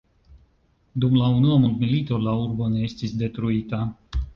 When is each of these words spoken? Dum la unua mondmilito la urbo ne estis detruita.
Dum 1.03 1.13
la 1.21 1.29
unua 1.41 1.59
mondmilito 1.67 2.21
la 2.25 2.37
urbo 2.49 2.75
ne 2.77 2.87
estis 2.91 3.19
detruita. 3.25 3.89